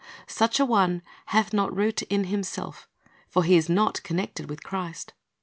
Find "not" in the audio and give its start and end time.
1.53-1.77, 3.69-4.01